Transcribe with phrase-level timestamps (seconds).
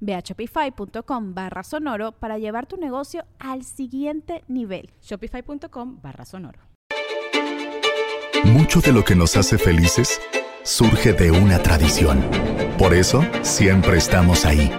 [0.00, 4.90] Ve a shopify.com barra sonoro para llevar tu negocio al siguiente nivel.
[5.02, 6.60] Shopify.com barra sonoro.
[8.44, 10.20] Mucho de lo que nos hace felices
[10.62, 12.22] surge de una tradición.
[12.78, 14.70] Por eso, siempre estamos ahí.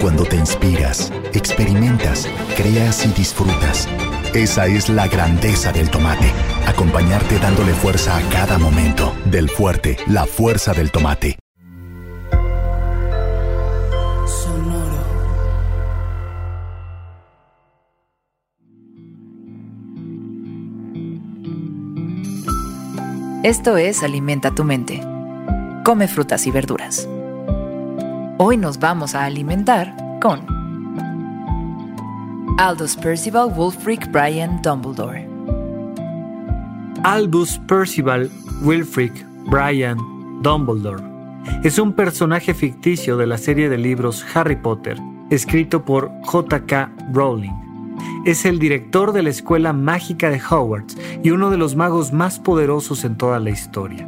[0.00, 3.88] Cuando te inspiras, experimentas, creas y disfrutas.
[4.34, 6.30] Esa es la grandeza del tomate.
[6.66, 9.12] Acompañarte dándole fuerza a cada momento.
[9.24, 11.38] Del fuerte, la fuerza del tomate.
[23.44, 25.02] Esto es Alimenta tu mente.
[25.84, 27.06] Come frutas y verduras.
[28.38, 30.46] Hoy nos vamos a alimentar con
[32.56, 35.28] Aldous Percival Wulfric Brian Dumbledore.
[37.02, 38.30] Albus Percival
[38.62, 39.12] Wilfrid
[39.50, 39.98] Brian
[40.40, 41.04] Dumbledore
[41.62, 46.92] es un personaje ficticio de la serie de libros Harry Potter, escrito por J.K.
[47.12, 47.64] Rowling
[48.24, 52.38] es el director de la Escuela Mágica de Hogwarts y uno de los magos más
[52.38, 54.06] poderosos en toda la historia.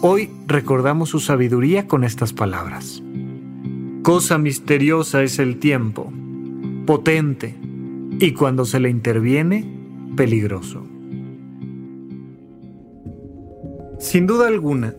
[0.00, 3.00] Hoy recordamos su sabiduría con estas palabras.
[4.02, 6.12] Cosa misteriosa es el tiempo,
[6.84, 7.54] potente,
[8.18, 9.72] y cuando se le interviene,
[10.16, 10.84] peligroso.
[14.00, 14.96] Sin duda alguna,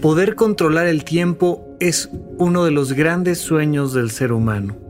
[0.00, 4.87] poder controlar el tiempo es uno de los grandes sueños del ser humano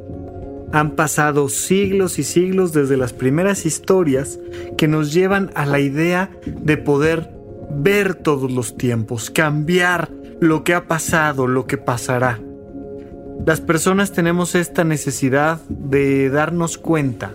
[0.72, 4.38] han pasado siglos y siglos desde las primeras historias
[4.76, 7.30] que nos llevan a la idea de poder
[7.70, 12.40] ver todos los tiempos, cambiar lo que ha pasado, lo que pasará.
[13.46, 17.34] Las personas tenemos esta necesidad de darnos cuenta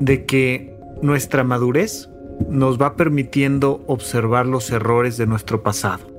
[0.00, 2.08] de que nuestra madurez
[2.50, 6.15] nos va permitiendo observar los errores de nuestro pasado.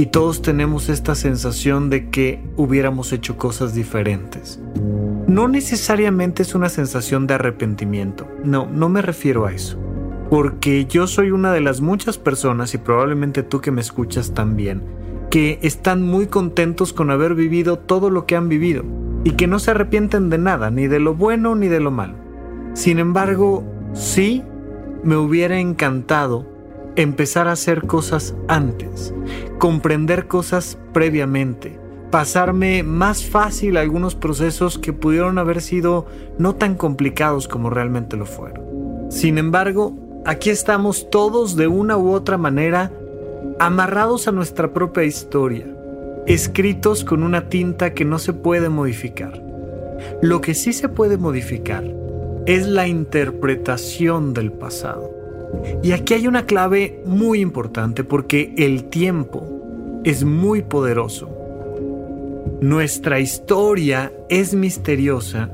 [0.00, 4.58] Y todos tenemos esta sensación de que hubiéramos hecho cosas diferentes
[5.30, 8.26] no necesariamente es una sensación de arrepentimiento.
[8.42, 9.78] No, no me refiero a eso.
[10.28, 14.82] Porque yo soy una de las muchas personas, y probablemente tú que me escuchas también,
[15.30, 18.82] que están muy contentos con haber vivido todo lo que han vivido
[19.22, 22.14] y que no se arrepienten de nada, ni de lo bueno ni de lo malo.
[22.74, 24.42] Sin embargo, sí
[25.04, 26.44] me hubiera encantado
[26.96, 29.14] empezar a hacer cosas antes,
[29.58, 31.78] comprender cosas previamente,
[32.10, 36.06] pasarme más fácil algunos procesos que pudieron haber sido
[36.38, 39.10] no tan complicados como realmente lo fueron.
[39.10, 42.92] Sin embargo, aquí estamos todos de una u otra manera
[43.58, 45.66] amarrados a nuestra propia historia,
[46.26, 49.42] escritos con una tinta que no se puede modificar.
[50.22, 51.84] Lo que sí se puede modificar
[52.46, 55.19] es la interpretación del pasado.
[55.82, 61.40] Y aquí hay una clave muy importante porque el tiempo es muy poderoso
[62.60, 65.50] nuestra historia es misteriosa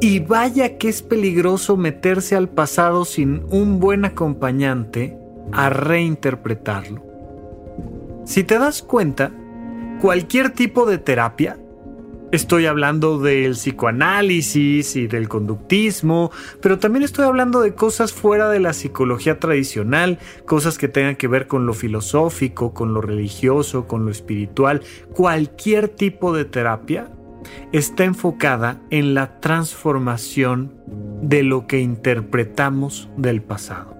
[0.00, 5.18] y vaya que es peligroso meterse al pasado sin un buen acompañante
[5.52, 7.02] a reinterpretarlo.
[8.24, 9.30] Si te das cuenta,
[10.00, 11.58] cualquier tipo de terapia
[12.32, 16.30] Estoy hablando del psicoanálisis y del conductismo,
[16.62, 21.26] pero también estoy hablando de cosas fuera de la psicología tradicional, cosas que tengan que
[21.26, 24.82] ver con lo filosófico, con lo religioso, con lo espiritual.
[25.12, 27.10] Cualquier tipo de terapia
[27.72, 30.72] está enfocada en la transformación
[31.22, 33.99] de lo que interpretamos del pasado.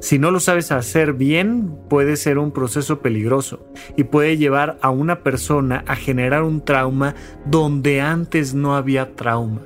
[0.00, 4.90] Si no lo sabes hacer bien, puede ser un proceso peligroso y puede llevar a
[4.90, 7.14] una persona a generar un trauma
[7.46, 9.60] donde antes no había trauma.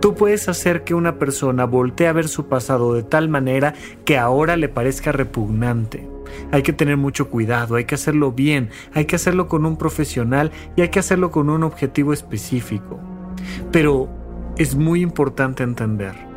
[0.00, 3.74] Tú puedes hacer que una persona voltee a ver su pasado de tal manera
[4.04, 6.08] que ahora le parezca repugnante.
[6.50, 10.50] Hay que tener mucho cuidado, hay que hacerlo bien, hay que hacerlo con un profesional
[10.76, 13.00] y hay que hacerlo con un objetivo específico.
[13.70, 14.08] Pero
[14.56, 16.31] es muy importante entender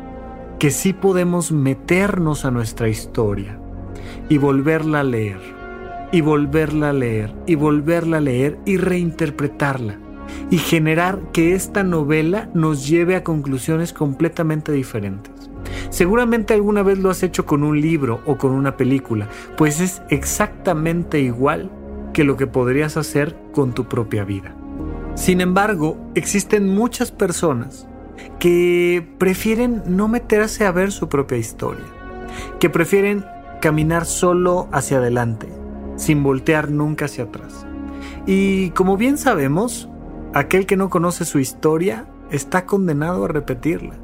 [0.58, 3.58] que sí podemos meternos a nuestra historia,
[4.28, 5.40] y volverla a leer,
[6.12, 9.98] y volverla a leer, y volverla a leer y reinterpretarla,
[10.50, 15.32] y generar que esta novela nos lleve a conclusiones completamente diferentes.
[15.90, 20.02] Seguramente alguna vez lo has hecho con un libro o con una película, pues es
[20.08, 21.70] exactamente igual
[22.12, 24.54] que lo que podrías hacer con tu propia vida.
[25.14, 27.88] Sin embargo, existen muchas personas
[28.38, 31.84] que prefieren no meterse a ver su propia historia,
[32.60, 33.24] que prefieren
[33.60, 35.48] caminar solo hacia adelante,
[35.96, 37.66] sin voltear nunca hacia atrás.
[38.26, 39.88] Y como bien sabemos,
[40.34, 43.94] aquel que no conoce su historia está condenado a repetirla.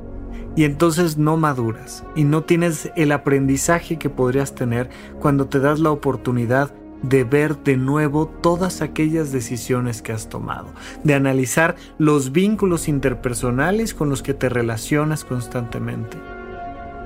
[0.54, 5.80] Y entonces no maduras y no tienes el aprendizaje que podrías tener cuando te das
[5.80, 6.72] la oportunidad
[7.02, 10.68] de ver de nuevo todas aquellas decisiones que has tomado,
[11.04, 16.16] de analizar los vínculos interpersonales con los que te relacionas constantemente.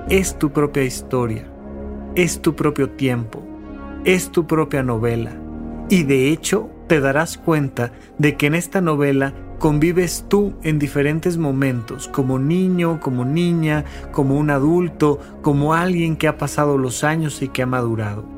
[0.08, 1.46] Es tu propia historia,
[2.14, 3.42] es tu propio tiempo,
[4.04, 5.32] es tu propia novela.
[5.88, 11.38] Y de hecho te darás cuenta de que en esta novela convives tú en diferentes
[11.38, 17.42] momentos, como niño, como niña, como un adulto, como alguien que ha pasado los años
[17.42, 18.35] y que ha madurado.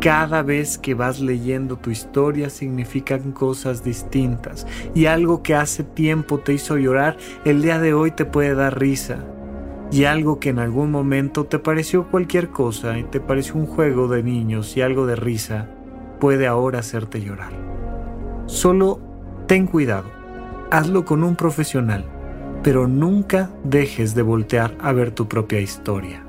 [0.00, 6.38] Cada vez que vas leyendo tu historia significan cosas distintas y algo que hace tiempo
[6.38, 9.18] te hizo llorar, el día de hoy te puede dar risa.
[9.92, 14.08] Y algo que en algún momento te pareció cualquier cosa y te pareció un juego
[14.08, 15.68] de niños y algo de risa,
[16.18, 17.52] puede ahora hacerte llorar.
[18.46, 19.00] Solo
[19.46, 20.08] ten cuidado,
[20.70, 22.06] hazlo con un profesional,
[22.62, 26.24] pero nunca dejes de voltear a ver tu propia historia.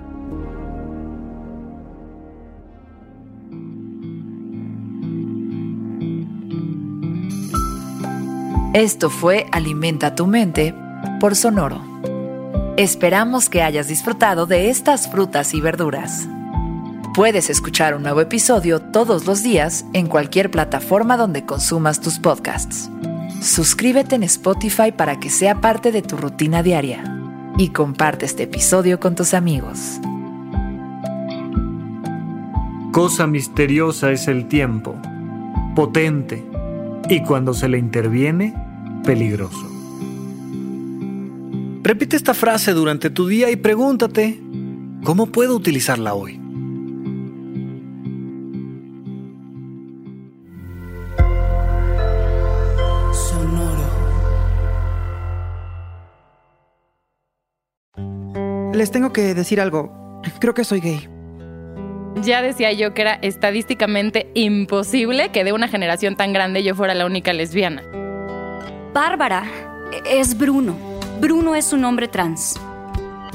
[8.74, 10.74] Esto fue Alimenta tu mente
[11.20, 11.82] por Sonoro.
[12.78, 16.26] Esperamos que hayas disfrutado de estas frutas y verduras.
[17.14, 22.90] Puedes escuchar un nuevo episodio todos los días en cualquier plataforma donde consumas tus podcasts.
[23.42, 27.04] Suscríbete en Spotify para que sea parte de tu rutina diaria
[27.58, 30.00] y comparte este episodio con tus amigos.
[32.94, 34.96] Cosa misteriosa es el tiempo,
[35.76, 36.46] potente,
[37.10, 38.54] y cuando se le interviene,
[39.04, 39.70] peligroso.
[41.84, 44.40] Repite esta frase durante tu día y pregúntate,
[45.04, 46.40] ¿cómo puedo utilizarla hoy?
[53.14, 53.82] Sonoro.
[58.74, 60.22] Les tengo que decir algo.
[60.40, 61.10] Creo que soy gay.
[62.22, 66.94] Ya decía yo que era estadísticamente imposible que de una generación tan grande yo fuera
[66.94, 67.82] la única lesbiana.
[68.94, 69.46] Bárbara,
[70.06, 70.76] es Bruno.
[71.22, 72.60] Bruno es un hombre trans.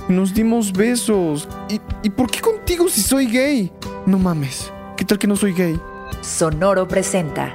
[0.06, 1.48] Nos dimos besos.
[1.70, 3.72] ¿Y, ¿Y por qué contigo si soy gay?
[4.04, 4.70] No mames.
[4.98, 5.80] ¿Qué tal que no soy gay?
[6.20, 7.54] Sonoro presenta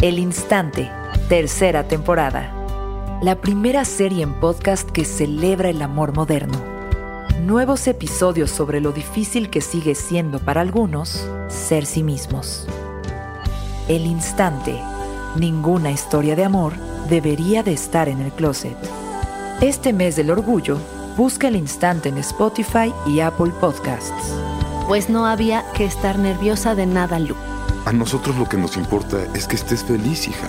[0.00, 0.92] El Instante,
[1.28, 2.54] tercera temporada.
[3.20, 6.62] La primera serie en podcast que celebra el amor moderno.
[7.42, 12.64] Nuevos episodios sobre lo difícil que sigue siendo para algunos ser sí mismos.
[13.88, 14.80] El Instante,
[15.36, 18.76] ninguna historia de amor debería de estar en el closet.
[19.60, 20.78] Este mes del orgullo,
[21.16, 24.32] busca el instante en Spotify y Apple Podcasts.
[24.86, 27.34] Pues no había que estar nerviosa de nada, Lu.
[27.84, 30.48] A nosotros lo que nos importa es que estés feliz, hija.